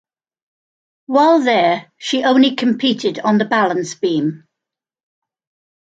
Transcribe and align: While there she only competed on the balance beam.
While 1.05 1.41
there 1.43 1.91
she 1.99 2.23
only 2.23 2.55
competed 2.55 3.19
on 3.19 3.37
the 3.37 3.45
balance 3.45 3.93
beam. 3.93 4.47